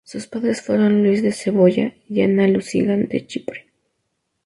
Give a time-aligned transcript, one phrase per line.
[0.03, 3.67] Sus padres fueron Luis de Saboya y Ana de Lusignan de Chipre.